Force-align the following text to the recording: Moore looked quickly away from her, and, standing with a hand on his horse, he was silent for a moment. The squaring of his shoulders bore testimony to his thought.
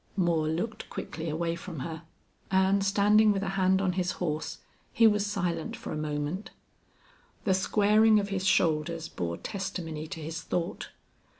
Moore 0.17 0.47
looked 0.49 0.89
quickly 0.89 1.29
away 1.29 1.55
from 1.55 1.81
her, 1.81 2.01
and, 2.49 2.83
standing 2.83 3.31
with 3.31 3.43
a 3.43 3.49
hand 3.49 3.79
on 3.83 3.93
his 3.93 4.13
horse, 4.13 4.57
he 4.91 5.05
was 5.05 5.23
silent 5.27 5.75
for 5.75 5.91
a 5.91 5.95
moment. 5.95 6.49
The 7.43 7.53
squaring 7.53 8.19
of 8.19 8.29
his 8.29 8.47
shoulders 8.47 9.07
bore 9.07 9.37
testimony 9.37 10.07
to 10.07 10.19
his 10.19 10.41
thought. 10.41 10.89